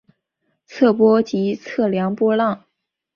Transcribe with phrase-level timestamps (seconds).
[0.65, 2.63] 测波即测量波浪。